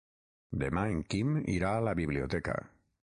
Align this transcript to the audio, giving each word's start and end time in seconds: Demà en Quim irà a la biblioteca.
Demà 0.63 0.85
en 0.95 1.03
Quim 1.15 1.35
irà 1.57 1.75
a 1.81 1.85
la 1.89 1.97
biblioteca. 2.01 2.57